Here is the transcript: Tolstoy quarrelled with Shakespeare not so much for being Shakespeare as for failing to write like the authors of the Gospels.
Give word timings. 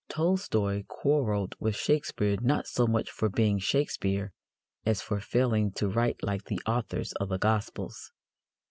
Tolstoy 0.09 0.81
quarrelled 0.87 1.55
with 1.59 1.75
Shakespeare 1.75 2.35
not 2.41 2.65
so 2.65 2.87
much 2.87 3.11
for 3.11 3.29
being 3.29 3.59
Shakespeare 3.59 4.33
as 4.83 4.99
for 4.99 5.19
failing 5.19 5.71
to 5.73 5.87
write 5.87 6.23
like 6.23 6.45
the 6.45 6.59
authors 6.65 7.13
of 7.19 7.29
the 7.29 7.37
Gospels. 7.37 8.11